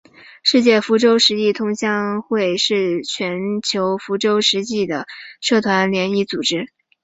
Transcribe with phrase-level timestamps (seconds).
[0.41, 6.67] 世界福州十邑同乡总会是全球福州十邑籍华人的国际性乡会社团联谊组织。